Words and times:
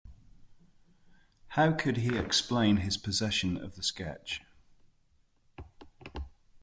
How 1.49 1.73
could 1.73 1.97
he 1.97 2.17
explain 2.17 2.77
his 2.77 2.97
possession 2.97 3.55
of 3.55 3.75
the 3.75 3.83
sketch. 3.83 4.41